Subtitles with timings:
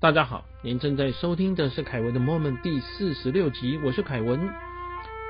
[0.00, 4.48] 大家好，您正在收听的是凯文的 Moment 第四十六集，我是凯文，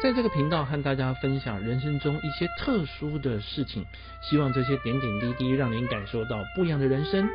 [0.02, 3.82] 在这个频道和大家分享人生中一些特殊的事情，
[4.20, 7.26] 希望这些点点滴滴让您感受到不一样的人生。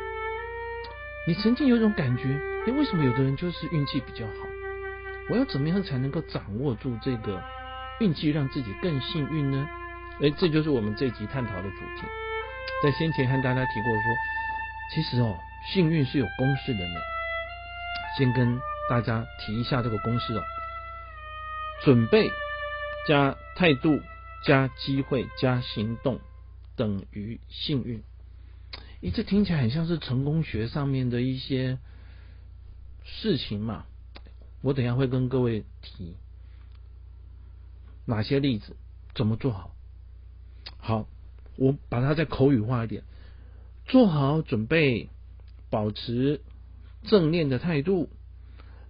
[1.27, 4.47] 你曾经有种感觉，诶，为什么有的人就是运气比较好？
[5.31, 7.41] 我要怎么样才能够掌握住这个
[8.00, 9.68] 运气，让自己更幸运呢？
[10.20, 12.04] 诶，这就是我们这集探讨的主题。
[12.84, 14.04] 在先前和大家提过说，
[14.93, 15.36] 其实哦，
[15.73, 17.12] 幸运是有公式的呢。
[18.18, 18.59] 先跟
[18.89, 20.44] 大家提一下这个公式哦，
[21.84, 22.30] 准备
[23.08, 23.99] 加态度
[24.45, 26.20] 加机会加行动
[26.76, 28.03] 等于幸运。
[29.02, 31.80] 咦，这听起来很像是成功学上面的一些
[33.03, 33.86] 事情嘛？
[34.61, 36.16] 我等下会跟各位提
[38.05, 38.75] 哪些例子，
[39.16, 39.75] 怎么做好。
[40.77, 41.08] 好，
[41.58, 43.03] 我把它再口语化一点，
[43.86, 45.09] 做好准备，
[45.70, 46.41] 保持。
[47.03, 48.09] 正念的态度，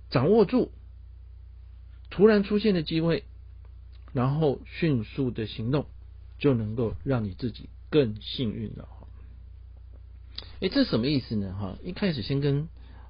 [0.10, 0.72] 掌握住
[2.10, 3.24] 突然出现的机会，
[4.14, 5.88] 然后迅速的行动，
[6.38, 9.08] 就能够让你自己更幸运了哈。
[10.62, 11.54] 哎，这什么意思呢？
[11.54, 12.70] 哈，一开始先跟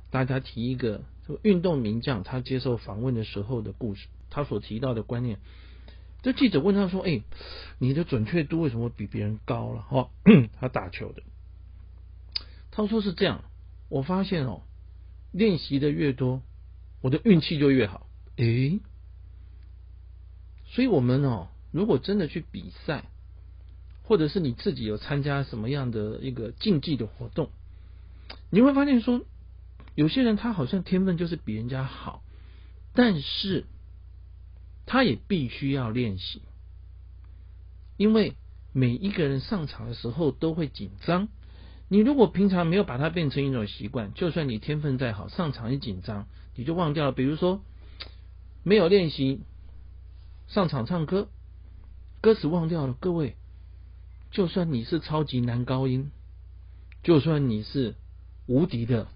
[0.09, 1.03] 大家提一个
[1.41, 5.39] 运动名将他接受访问的时候的故事，他所提到的观念。
[6.21, 7.21] 这记者问他说：“哎，
[7.79, 10.09] 你的准确度为什么比别人高了？”哈，
[10.59, 11.21] 他打球的，
[12.71, 13.43] 他说是这样，
[13.89, 14.61] 我发现哦。
[15.33, 16.41] 练习的越多，
[17.01, 18.07] 我的运气就越好。
[18.37, 18.79] 诶，
[20.67, 23.03] 所以我们哦，如果真的去比赛，
[24.03, 27.49] 或者是你自己有参加什么样的一个竞技的活动，
[28.49, 29.25] 你会发现说，
[29.95, 32.23] 有些人他好像天分就是比人家好，
[32.93, 33.65] 但是
[34.85, 36.41] 他也必须要练习，
[37.97, 38.35] 因为
[38.71, 41.27] 每一个人上场的时候都会紧张。
[41.93, 47.11] 你如果平常没有把它变成一种习惯，就算你天分再好，上场一紧张，你就忘掉了。
[47.11, 47.61] 比如说，
[48.63, 49.41] 没有练习
[50.47, 51.29] 上场唱歌，
[52.19, 52.93] 歌词忘掉了。
[52.99, 53.35] 各位，
[54.31, 56.09] 就算你是超级男高音，
[57.03, 57.93] 就算你是
[58.47, 59.07] 无敌的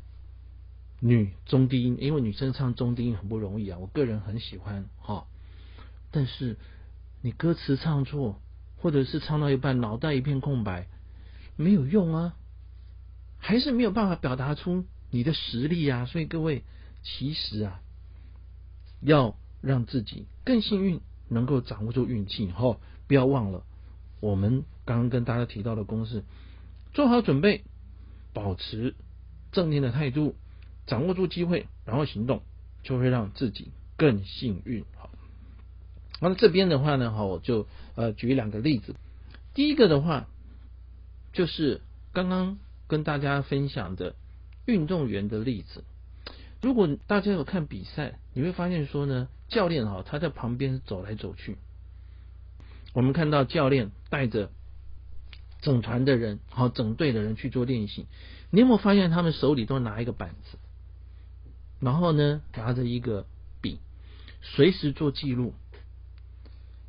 [0.99, 5.25] 女中低音，因为女生唱中低音很不容易啊，我个人很喜欢哈。
[6.11, 6.57] 但是
[7.23, 8.39] 你歌词唱错，
[8.75, 10.85] 或者是唱到一半脑袋一片空白，
[11.55, 12.35] 没有用啊。
[13.47, 16.03] 还是没有办法表达出你的实力啊！
[16.03, 16.63] 所以各位，
[17.01, 17.79] 其实啊，
[18.99, 20.99] 要让自己更幸运，
[21.29, 22.77] 能够掌握住运气哈，
[23.07, 23.63] 不要忘了
[24.19, 26.25] 我们刚刚跟大家提到的公式：
[26.91, 27.63] 做好准备，
[28.33, 28.95] 保持
[29.53, 30.35] 正念的态度，
[30.85, 32.43] 掌握住机会，然后行动，
[32.83, 34.83] 就会让自己更幸运。
[34.97, 35.09] 好，
[36.19, 37.65] 那么这边的话呢，哈，我就
[37.95, 38.93] 呃举两个例子。
[39.53, 40.27] 第一个的话，
[41.31, 41.79] 就是
[42.11, 42.57] 刚刚。
[42.87, 44.15] 跟大家分享的
[44.65, 45.83] 运动员的例子，
[46.61, 51.57] 如果大家有看比赛，你会发现说呢，教练哈他在旁边走来走去，
[52.93, 54.49] 我们看到教练带着
[55.61, 58.05] 整团的人，好整队的人去做练习，
[58.51, 60.57] 你有没有发现他们手里都拿一个板子，
[61.79, 63.25] 然后呢拿着一个
[63.61, 63.79] 笔，
[64.41, 65.53] 随时做记录，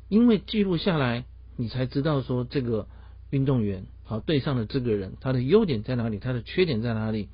[0.07, 1.25] 因为记录下来，
[1.57, 2.87] 你才知道说这个
[3.31, 3.85] 运动员。
[4.09, 6.17] 好，对上的这个人，他的优点在哪里？
[6.17, 7.29] 他的缺点在哪里？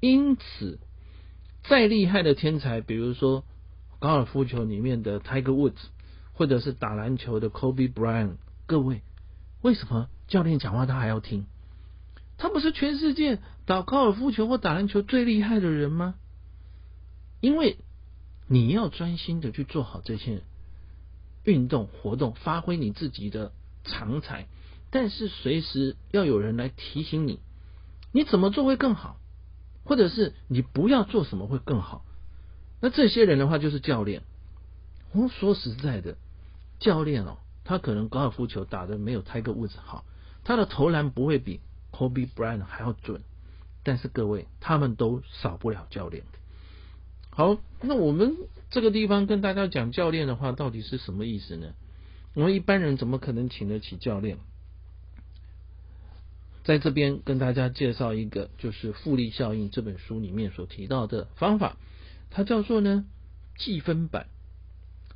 [0.00, 0.78] 因此，
[1.64, 3.44] 再厉害的天才，比如说
[3.98, 5.74] 高尔夫球里面的 Tiger Woods，
[6.32, 9.02] 或者是打篮球的 Kobe Bryant，各位，
[9.60, 11.44] 为什么教练讲话他还要听？
[12.38, 16.14] 他不是全世界打高尔夫球或打篮球最厉害的人吗？
[17.42, 17.76] 因为
[18.48, 20.40] 你要专心的去做好这些
[21.44, 23.52] 运动活动，发挥你自己的
[23.84, 24.46] 长才。
[24.94, 27.40] 但是随时要有人来提醒你，
[28.12, 29.16] 你怎么做会更好，
[29.82, 32.04] 或者是你不要做什么会更好。
[32.80, 34.22] 那这些人的话就是教练。
[35.12, 36.16] 我说实在的，
[36.78, 40.04] 教练哦，他可能高尔夫球打的没有 Tiger Woods 好，
[40.44, 41.58] 他的投篮不会比
[41.90, 43.22] Kobe Bryant 还要准。
[43.82, 46.22] 但是各位，他们都少不了教练。
[47.30, 48.36] 好，那我们
[48.70, 51.72] 这个地方跟大家讲教练的话，到底是什么意思呢？
[52.34, 54.38] 我们一般人怎么可能请得起教练？
[56.64, 61.76] 在这边跟大家介绍一个，就是《复利效应》这本书里面所提到的方法，
[62.30, 63.04] 它叫做呢
[63.58, 64.26] 记分板，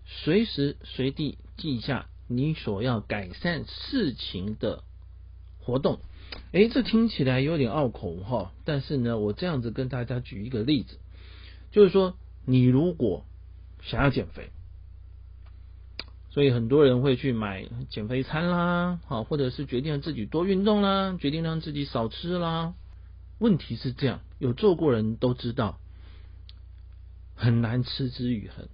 [0.04, 4.84] 随时随地记下你所要改善事情的
[5.58, 6.00] 活动。
[6.52, 10.98] 诶，这听起来有点拗口哈，但是呢，我这样子跟大家举一个例子，
[11.72, 13.24] 就是说，你如果
[13.82, 14.50] 想要减肥。
[16.30, 22.75] 所以很多人会去买减肥餐啦，好，或者是决定自己多运动啦，决定让自己少吃啦。
[23.38, 25.78] 问题是这样，有做过人都知道，
[27.34, 28.69] 很难持之以恒，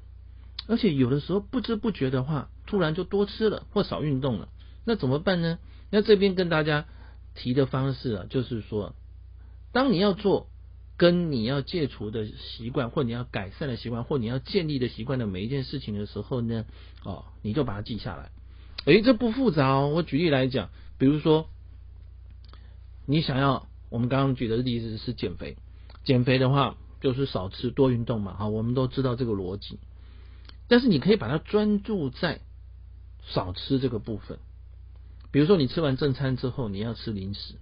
[0.67, 4.49] 而且有的时候不知不觉的话，突然就多吃了或少运动了，
[4.85, 5.59] 那怎么办呢？
[5.91, 6.87] 那这边跟大家
[7.35, 8.97] 提的方式啊，就是说，
[9.71, 10.49] 当你要做
[10.97, 16.65] 跟你要戒除的习惯，或你要改善的习惯，或你要建立的习惯的每一件事情的时候呢，
[17.03, 18.31] 哦，你就把它记下来。
[18.85, 19.89] 诶，这不复杂哦。
[19.89, 21.49] 我举例来讲，比如说，
[23.07, 25.57] 你想要我们刚刚举的例子是减肥，
[26.05, 28.35] 减肥的话就是少吃多运动嘛。
[28.35, 29.79] 好，我们都知道这个逻辑。
[30.69, 32.41] 但是你可以把它专注在
[33.23, 34.39] 少吃这个部分。
[35.31, 37.55] 比如说，你吃完正餐之后，你要吃零食，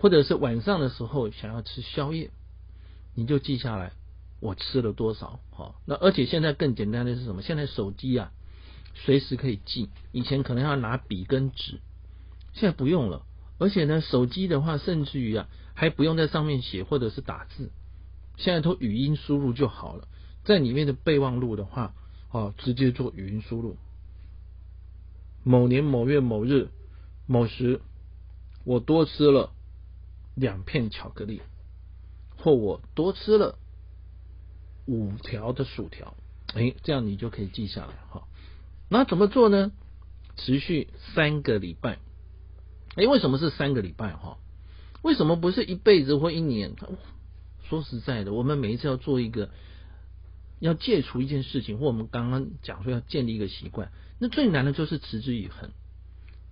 [0.00, 2.30] 或者是晚上的时候想要吃宵夜，
[3.14, 3.92] 你就记下来
[4.40, 5.40] 我吃了多少。
[5.50, 7.42] 好，那而且现在更简单的是什么？
[7.42, 8.32] 现在手机啊。
[8.92, 11.80] 随时可以记，以前可能要拿笔跟纸，
[12.52, 13.24] 现在不用了。
[13.56, 17.70] 而且呢，手机的话，甚至于啊，还不用在上面写或者是打字，
[18.36, 20.08] 现在都语音输入就好了。
[20.44, 21.94] 在里面的备忘录的话，
[22.32, 23.76] 哦，直接做语音输入。
[25.44, 26.68] 某年某月某日
[27.26, 27.80] 某时，
[28.64, 29.52] 我多吃了
[30.34, 31.42] 两片巧克力，
[32.36, 33.58] 或我多吃了
[34.86, 36.16] 五条的薯条。
[36.54, 38.26] 哎，这样你就可以记下来哈。
[38.88, 39.72] 那怎么做呢？
[40.36, 41.98] 持续三个礼拜。
[42.96, 44.38] 哎，为什么是三个礼拜哈？
[45.02, 46.74] 为什么不是一辈子或一年？
[47.62, 49.50] 说实在的，我们每一次要做一个
[50.58, 55.70] 要戒除一件事情，或我们刚刚讲说要建立一个习惯，那最难的就是持之以恒。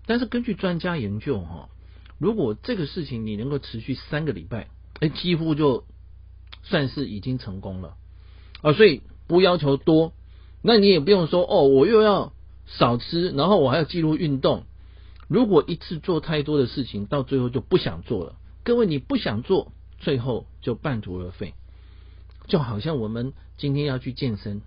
[0.06, 1.70] 但是根据专家研究哈，
[2.18, 4.68] 如果这个事情你能够持续三个礼拜，
[5.00, 5.84] 哎，几乎就
[6.62, 7.96] 算是已经成功了
[8.60, 8.72] 啊。
[8.72, 10.12] 所以不要求多。
[10.60, 12.32] 那你也不用说哦，我又要
[12.66, 14.64] 少吃，然后我还要记录运动。
[15.28, 18.34] 如果一次做太多的事情，到最后就不想做了。
[18.64, 21.54] 各位，你不想做，最后就半途而废。
[22.48, 24.62] 就好像我们今天要去健身，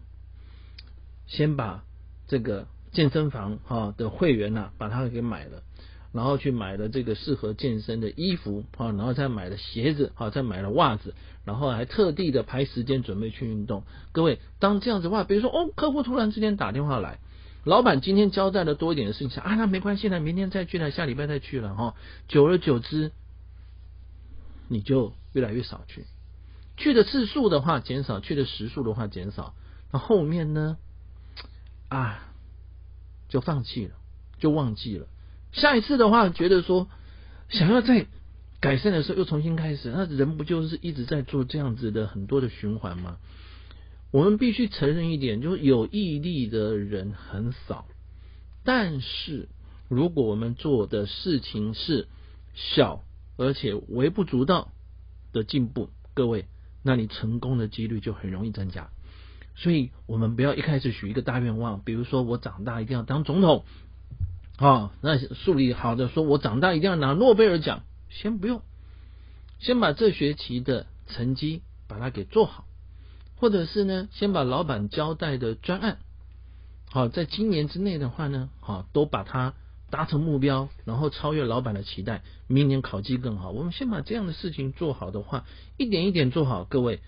[1.27, 1.83] 先把
[2.27, 5.63] 这个健身房哈的会员呐，把它给买了。
[6.13, 11.13] 然后去买了这个适合健身的衣服啊，然后再买了鞋子啊，再买了袜子，
[11.45, 13.83] 然后还特地的排时间准备去运动。
[14.11, 17.19] 各位，当这样子话，比如说哦，客户突然之间打电话来，
[17.63, 21.95] 老板今天交代了多一点的事情啊，那没关系了，明天再去了，下礼拜再去了哈。
[22.27, 23.11] 久而久之，
[24.67, 26.05] 你就越来越少去，
[26.75, 29.53] 去的次数的话减少，去的时数的话减少，
[29.93, 30.77] 那后面呢
[31.87, 32.19] 啊
[33.29, 33.95] 就放弃了，
[34.39, 35.07] 就忘记了。
[35.51, 36.87] 下一次的话，觉得说
[37.49, 38.05] 想要再
[38.59, 43.17] 改善的时候，又重新开始，那人不就是一直在做这样子的很多的循环吗？
[44.11, 47.85] 我们必须承认一点，就是有毅力的人很少。
[48.63, 49.49] 但是，
[49.87, 52.07] 如果我们做的事情是
[52.53, 53.03] 小
[53.37, 54.71] 而且微不足道
[55.33, 56.45] 的进步，各位，
[56.83, 58.89] 那你成功的几率就很容易增加。
[59.55, 63.65] 所以，我们不要一开始许一个大愿望，比如说我长大一定要当总统。
[64.61, 68.61] 啊，那树立好的，说我长大一定要拿诺贝尔奖，先不用，
[69.57, 72.65] 先把这学期的成绩把它给做好，
[73.37, 75.97] 或者是呢，先把老板交代的专案，
[76.91, 79.55] 好，在今年之内的话呢，好，都把它
[79.89, 83.49] 达成目标，然后超越老板的期待，明年考绩更好。
[83.49, 85.43] 我们先把这样的事情做好的话，
[85.77, 86.99] 一点一点做好，各位，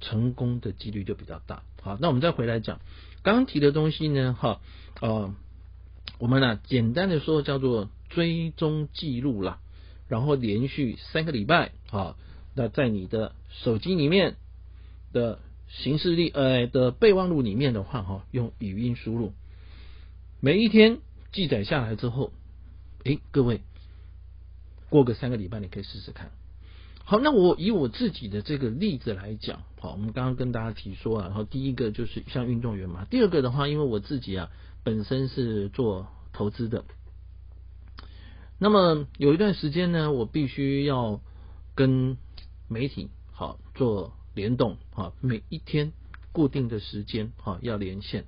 [0.00, 1.62] 成功的几率就比较大。
[1.82, 2.80] 好，那我们再回来讲
[3.22, 4.60] 刚刚提的东西呢，哈，
[5.00, 5.32] 呃。
[6.18, 9.58] 我们呢，简单的说叫做追踪记录啦，
[10.08, 12.16] 然后连续三个礼拜啊，
[12.54, 14.36] 那在你的手机里面
[15.12, 19.34] 的行事历呃的备忘录里面的话哈，用语音输入，
[20.40, 21.00] 每一天
[21.32, 22.32] 记载下来之后，
[23.04, 23.60] 诶，各位
[24.88, 26.30] 过个三个礼拜你可以试试看。
[27.04, 34.50] 好，那我以我自己的这个例子来讲，好，我们刚刚跟大家提说啊，然后第一个就是像运动员嘛，第二个的话，因为我自己啊。
[34.86, 36.84] 本身是做投资的，
[38.56, 41.20] 那么有一段时间呢，我必须要
[41.74, 42.16] 跟
[42.68, 45.92] 媒体好做联动哈，每一天
[46.30, 48.26] 固定的时间哈要连线。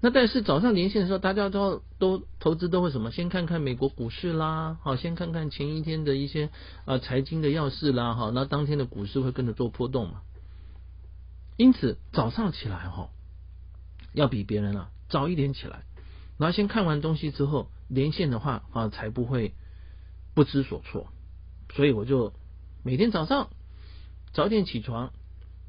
[0.00, 3.10] 那但是早上连线的时候，大家都都投资都会什么？
[3.10, 6.48] 先看看美国股市啦，好，先看看前一天的一些
[6.86, 10.22] 啊财经的要事啦，哈，那当天的股市会跟着做波动嘛。
[11.58, 13.10] 因此早上起来哈，
[14.14, 14.88] 要比别人啊。
[15.12, 15.84] 早一点起来，
[16.38, 19.52] 然后先看完东西之后连线的话啊，才不会
[20.34, 21.06] 不知所措。
[21.74, 22.32] 所以我就
[22.82, 23.50] 每天早上
[24.32, 25.12] 早点起床，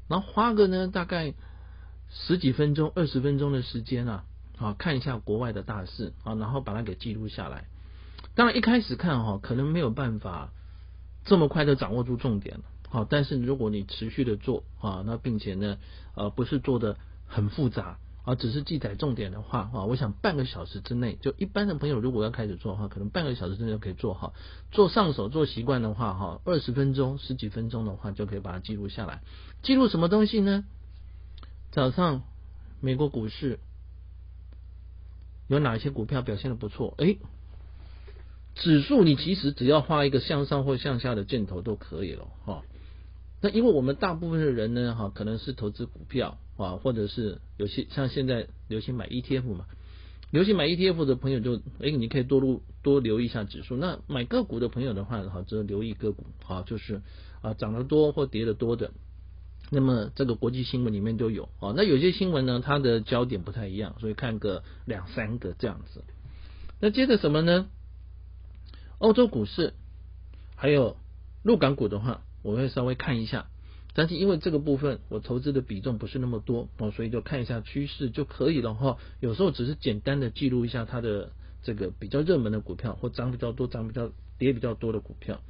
[0.08, 1.34] 然后花个呢大概
[2.08, 4.24] 十几分钟、二十分钟的时间啊，
[4.56, 7.66] 啊看一下国外的大事啊，然后把它给记录下来。
[8.34, 10.52] 当然一开始看哈，可能没有办法
[11.24, 15.76] 这么快的掌握住重点好，但是如果你持续的做啊，那并且呢，
[16.14, 16.96] 呃，不是做的
[17.26, 24.32] 很复杂啊，只是记载重点的话啊，我想半个小时之内，就一般的朋友如果要开始做的话，可能半个小时之内就可以做好。
[24.70, 29.20] 做上手做习惯的话哈，二十分钟十几分钟的话就可以把它记录下来。
[29.62, 30.64] 记录什么东西呢？
[31.70, 32.22] 早上
[32.80, 33.58] 美国股市
[35.46, 36.94] 有哪些股票表现的不错？
[36.96, 37.18] 诶，
[38.54, 42.62] 指数你其实只要画一个向上或向下的箭头都可以了哈。
[43.42, 49.66] 那因为我们大部分的人呢，哈，可能是投资股票啊，或者是有些像现在流行买 ETF 嘛，
[50.30, 53.76] 流行买 ETF 的朋友就，哎，你可以多录多留意一下指数。
[53.76, 57.02] 那买个股的朋友的话，哈，只留意个股，好，就是
[57.42, 58.92] 啊涨得多或跌得多的。
[59.70, 61.72] 那么这个国际新闻里面都有啊。
[61.76, 66.04] 那有些新闻呢，它的焦点不太一样，所以看个两三个这样子。
[66.80, 67.66] 那接着什么呢？
[68.98, 69.74] 欧洲股市
[70.54, 70.96] 还有
[71.42, 72.22] 陆港股的话。
[72.42, 73.46] 我会稍微看一下，
[73.94, 78.98] 但是因为这个部分我投资的比重不是那么多哦，所以就看一下趋势就可以了哈。
[79.20, 81.32] 有时候只是简单的记录一下它的
[81.62, 85.40] 这个比较热门的股票或涨比较多、涨比较跌比较多的股票。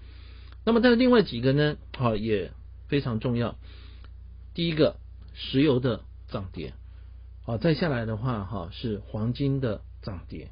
[0.64, 2.52] 那么但是另外几个呢，好也
[2.88, 3.56] 非常重要。
[4.52, 4.96] 第一个
[5.32, 6.74] 石油的涨跌，
[7.42, 10.50] 好再下来的话哈是黄金的涨跌，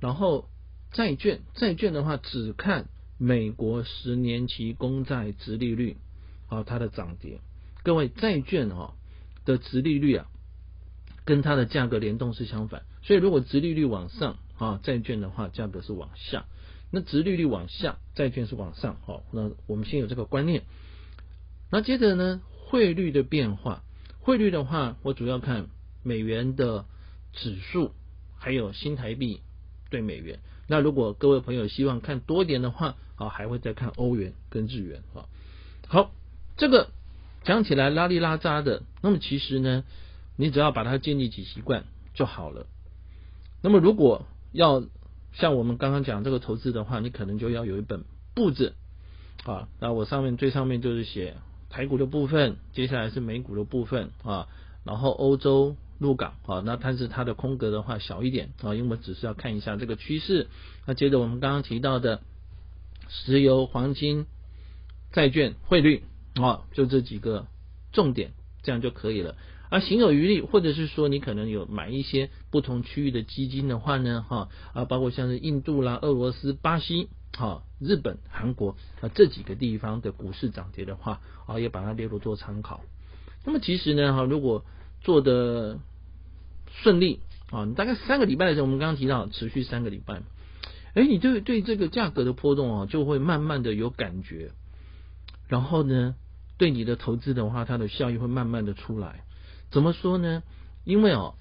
[0.00, 0.48] 然后
[0.92, 2.86] 债券债券的话只看。
[3.22, 5.98] 美国十年期公债殖利率
[6.50, 7.40] 啊，它的涨跌，
[7.82, 8.92] 各位债券啊
[9.46, 10.26] 的殖利率啊，
[11.24, 16.44] 跟它的价格联动是相反，所以如果殖利率往上啊，债券的话价格是往下；
[16.90, 18.96] 那殖利率往下，债券是往上。
[19.06, 20.64] 好，那我们先有这个观念。
[21.70, 23.84] 那接着呢，汇率的变化，
[24.18, 25.68] 汇率的话，我主要看
[26.02, 26.84] 美元的
[27.32, 27.92] 指数，
[28.36, 29.40] 还有新台币
[29.88, 30.40] 对美元。
[30.66, 35.26] 那如果各位朋友希望看多一点的话，啊，还会再看欧元跟日元啊。
[35.86, 36.12] 好，
[36.60, 36.90] 这个
[37.42, 39.82] 讲起来拉里拉扎的，那么其实呢，
[40.36, 42.66] 你只要把它建立起习惯就好了。
[43.62, 44.84] 那么如果要
[45.32, 48.74] 像我们刚刚讲这个投资的话，你可能就要有一本簿子
[49.44, 49.68] 啊。
[49.80, 51.34] 那我上面最上面就是写
[51.70, 54.46] 台股的部分，接下来是美股的部分啊，
[54.84, 55.76] 然后欧洲。
[56.00, 60.48] 入港啊，那但是它的空格的话小一点啊，因为我们只是要看一下这个趋势。
[60.86, 62.22] 那接着我们刚刚提到的
[63.10, 64.24] 石油、黄金、
[65.12, 66.02] 债券、汇率
[66.42, 67.46] 啊，就这几个
[67.92, 68.32] 重点，
[68.62, 69.36] 这样就可以了。
[69.68, 82.80] 而行有余力，或者是说你可能有买一些不同区域的基金的话呢，哈啊，包括像是印度啦、俄罗斯、巴西、哈日本、韩国啊这几个地方的股市涨跌的话啊，也把它列入做参考。
[83.44, 84.64] 那么其实呢，哈如果
[85.02, 85.78] 做的
[86.82, 87.20] 顺利
[87.52, 90.22] 啊，你大概三个礼拜的时候，我们刚刚提到持续三个礼拜，
[90.94, 94.50] 哎，你对对这个价格的波动啊，就会慢慢的有感觉，
[95.46, 96.16] 然后呢，
[96.60, 99.24] 对你的投资的话，它的效益会慢慢的出来。
[99.70, 100.42] 怎么说呢？
[100.84, 101.36] 因为哦，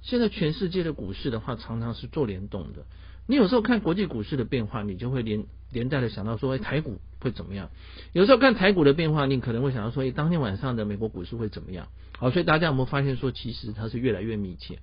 [0.00, 2.86] 现在全世界的股市的话，常常是做联动的。
[3.26, 7.68] 你有时候看国际股市的变化，你就会连连带的想到说，哎，台股会怎么样？
[8.14, 11.88] 有时候看台股的变化，你可能会想到说，哎，当天晚上的美国股市会怎么样？
[12.16, 14.78] 好，所以大家有没有发现说，其实它是越来越密切。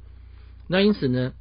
[0.68, 1.34] 那因此呢，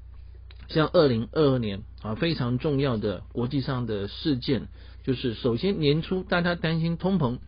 [0.69, 4.69] 像二零二二年啊，非常重要的国际上的事件，
[5.03, 7.39] 就是首先年初大家担心通膨，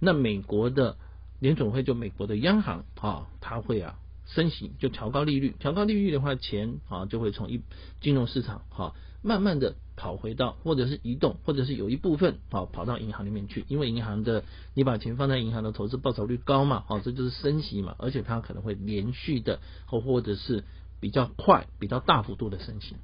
[0.00, 0.96] 那美国的
[1.40, 5.54] 联总会就美国的央行啊，它会啊升息，就调高利率。
[5.58, 7.62] 调高利率的话，钱啊就会从一
[8.00, 9.74] 金融市场哈，慢慢的。
[10.00, 20.62] 跑回到，或者是移动，或者是有一部分啊跑到银行里面去，因为银行的你把钱放在银行的投资报酬率高嘛，好这就是升息嘛，而且它可能会连续的或或者是
[21.00, 22.94] 比较快、比较大幅度的升息。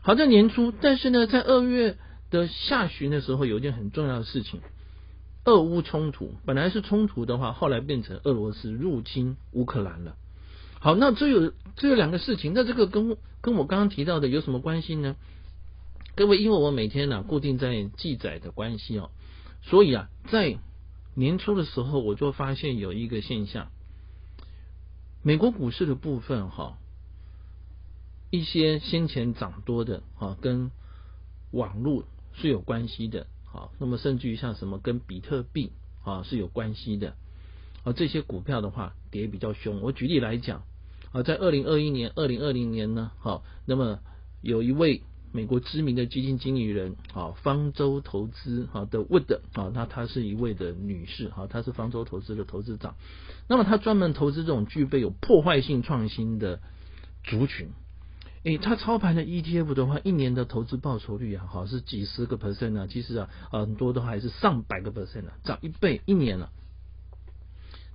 [0.00, 1.96] 好在年初，但是呢，在二月
[2.30, 4.60] 的下旬的时候，有一件很重要的事情，
[5.48, 10.14] 俄乌冲突本来是冲突的话，后来变成俄罗斯入侵乌克兰了。
[10.78, 15.16] 好，那这有这有两个事情，那这个跟跟我刚刚提到的有什么关系呢？
[16.14, 19.10] 各位，因为我每天呢固定在记载的关系哦，
[19.62, 20.58] 所以啊，在
[21.14, 23.70] 年初的时候我就发现有一个现象，
[25.22, 26.76] 美国股市的部分哈，
[28.30, 30.70] 一些先前涨多的啊，跟
[31.50, 35.72] 网络是有关系的，好，那么甚至于像什么跟比特币
[36.04, 37.14] 啊是有关系的，
[37.84, 39.80] 啊这些股票的话跌比较凶。
[39.80, 40.62] 我举例来讲
[41.12, 44.00] 啊，在二零二一年、二零二零年呢，好，那么
[44.42, 45.02] 有一位。
[45.30, 52.96] 美国知名的基金经理人啊，方舟投资啊的 Wood 啊，那她是一位的女士啊，她是方舟投资的投资长。
[53.46, 56.60] 那么她专门投资这种具备有破坏性创新的
[57.24, 57.68] 族群。
[58.44, 66.50] 诶，它操盘的 ETF 的话，一年的投资报酬率啊，好是几十个 percent 啊，其实啊，很多的话还是上百个 percent 啊，涨一倍一年了。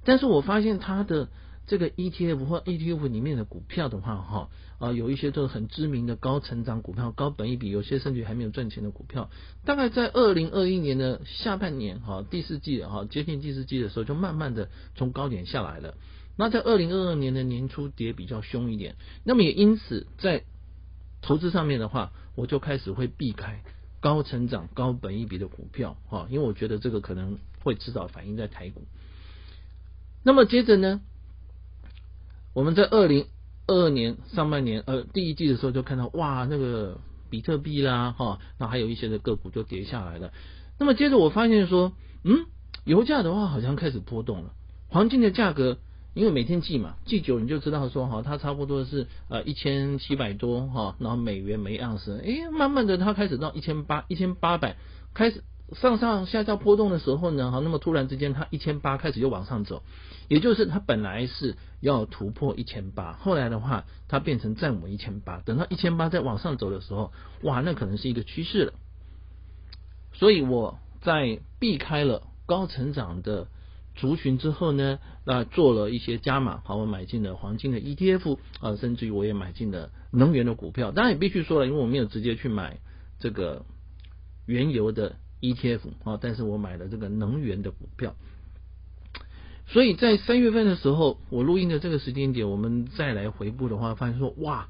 [0.03, 1.29] 但是我发现它的
[1.65, 9.29] 这个 ETF 或 ETF 里面的股票的话，哈啊，有一些都是很知名的高成长股票、高本益比，有些甚至还没有赚钱的股票，
[9.63, 15.95] 大概在二零二一年的下半年，哈第四季哈接近第四季的时候，就慢慢的从高点下来了。
[16.35, 20.43] 那在二零二二年的年初跌比较凶一点，那么也因此在
[21.21, 23.61] 投资上面的话，我就开始会避开
[23.99, 28.83] 高成长、高本益比的股票，哈，因为我觉得这个可能会迟早反映在台股。
[30.23, 31.01] 那么接着呢？
[32.53, 33.27] 我们在二零
[33.67, 36.99] 二二年上半年，呃，第一季的时候就看到，哇，那个
[37.29, 40.31] 比特币啦，哈，那还有一些的个股就跌下来了。
[40.79, 42.45] 那么接着我发现说，嗯，
[42.85, 44.53] 油价的话好像开始波动了，
[44.87, 45.77] 黄金的价格，
[46.13, 54.75] 因为每天记嘛，记久你就知道说，哈，它差不多是呃一千七百多，哈，然后美元每盎司，哎，慢慢的它开始到一千八、一千八百，
[55.13, 55.43] 开始。
[55.71, 59.81] 上上下下波动的时候呢，哈，那么突然之间它一千八开始又往上走，
[60.27, 68.73] 也就是它本来是要突破一千八，后来的话它变成站稳一千八，等到一千八再往上走的时候，哇，那可能是一个趋势了。
[70.11, 73.47] 所以我在避开了高成长的
[73.95, 82.79] 族群之后呢，那做了一些加码，好，我买进了黄金的 ETF 啊，甚至于我也买进了能源的股票，当然也必须说了，因为我没有直接去买
[83.19, 83.65] 这个
[84.45, 85.15] 原油的。
[85.43, 88.15] ETF 啊，但是我买了这个能源的股票，
[89.67, 94.69] 所以在三月份的时候，我录音的这个时间点，我们再来回顾的话，发现说哇，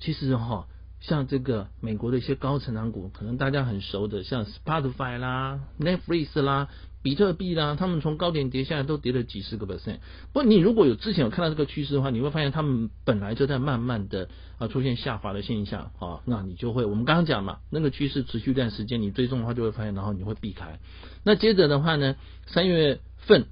[0.00, 0.66] 其实哈，
[0.98, 6.68] 像这个美国的一些高成长股，可能大家很熟的，像 Spotify 啦、Netflix 啦。
[7.06, 9.98] 比特币啦，他们从高点跌下来都跌了几十个 percent。
[10.32, 20.80] 不你如果有之前有看到这个趋势的话，你会发现他们本来就在慢慢的啊出现下滑的现象啊，那你就会我们刚刚讲嘛，那个趋势持续一段时间，你追踪的话就会发现，然后你会避开。
[21.22, 22.16] 那接着的话呢，
[22.48, 23.46] 三月份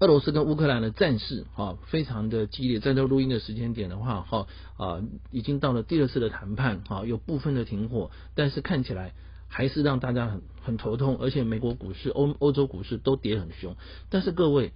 [0.00, 9.12] 俄罗斯跟乌克兰的战事啊非常的激烈，在这录音的时间点的话哈啊已经到了第二次的谈判啊，有部分的停火，但是看起来。
[9.52, 13.76] 还是让大家很很头痛，而且美国股市、欧欧洲股市都跌很凶。
[14.08, 14.72] 但是各位，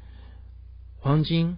[0.98, 1.56] 黄金、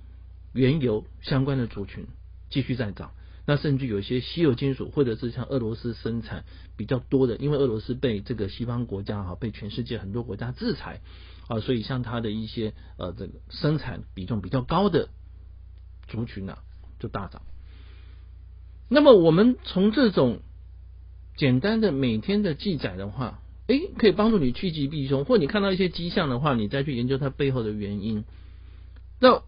[0.52, 2.07] 原油相关的族群
[2.50, 3.12] 继续在涨。
[3.46, 6.44] 那甚至有一些稀有金属，或者是像俄罗斯生产
[6.76, 11.00] 比较多的，因为俄罗斯被这个西方国家哈，被全世界很多国家制裁
[11.48, 15.09] 啊，所以像它的一些呃这个生产比重比较高的
[16.07, 16.59] 族群呢，
[16.98, 17.40] 就大涨。
[18.90, 20.42] 那么我们从这种。
[21.37, 28.25] 简单的每天的记载的话，诶，可以帮助你趋吉避凶，或你看到一些迹象的话，你再去研究它背后的原因。
[29.20, 29.42] 那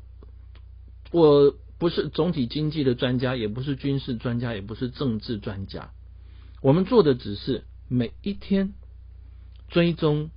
[1.11, 5.93] 我不是总体经济的专家，也不是军事专家，也不是政治专家，
[6.61, 8.75] 我们做的只是每一天
[9.69, 10.31] 追踪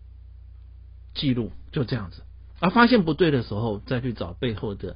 [1.13, 2.23] 记录，就这样子。
[2.59, 4.95] 而发现不对的时候，再去找背后的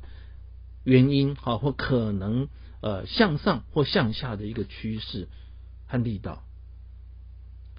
[0.85, 2.47] 原因，好或可能
[2.79, 5.27] 呃向上或向下的一个趋势。
[5.87, 6.44] 和力道，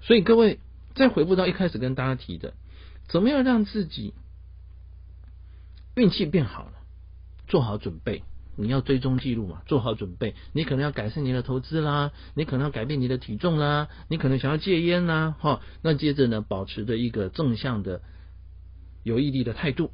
[0.07, 0.61] 所以各位
[0.95, 2.53] 再回不到一开始跟大家提的，
[3.09, 4.13] 怎么样让自己
[5.95, 6.71] 运气变好了？
[7.49, 8.23] 做好准备，
[8.55, 10.33] 你要追踪记录嘛，做好准备。
[10.53, 15.59] 你可能要改善你的投资啦，你可能要改变你的体重啦，你可能想要戒烟啦，哈。
[15.81, 18.01] 那接着呢，保持着一个正向的、
[19.03, 19.91] 有毅力的态度。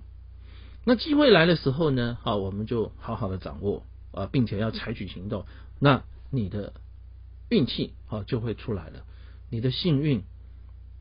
[0.86, 5.48] 那机会来的时候呢，好，我们就好好的掌握啊，并且要采取行动。
[5.80, 6.74] 那你的。
[7.50, 9.06] 运气好就会出来了，
[9.54, 10.24] 你的幸运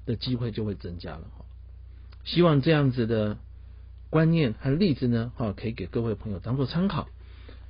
[0.04, 1.46] 的机会就会增加了哈。
[2.22, 3.38] 希望这样子的
[4.10, 7.08] 观念和例子呢，哈，可以给各位朋友当做参考。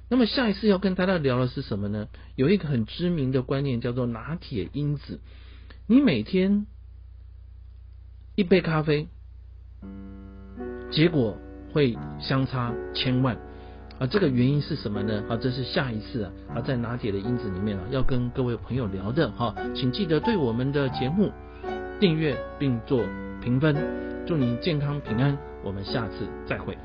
[0.09, 2.09] 那么下一次要跟大家聊的是什么呢？
[2.35, 5.21] 有一个很知名的观念叫做拿铁因子。
[5.87, 6.66] 你每天
[8.35, 9.07] 一杯咖啡，
[10.90, 11.38] 结果
[11.73, 13.38] 会相差千万。
[14.03, 15.23] 啊，这个原因是什么呢？
[15.29, 21.31] 啊，这是下一次啊，在拿铁的因子里面啊，要跟各位朋友聊的哈，请记得对我们的节目
[22.01, 23.05] 订阅并做
[23.41, 23.77] 评分，
[24.27, 26.77] 祝您健康平安，我们下次再会。